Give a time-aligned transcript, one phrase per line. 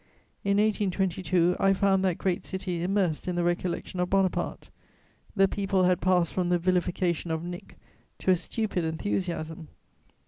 [0.43, 4.71] In 1822, I found that great city immersed in the recollection of Bonaparte;
[5.35, 7.77] the people had passed from the vilification of "Nick"
[8.17, 9.67] to a stupid enthusiasm.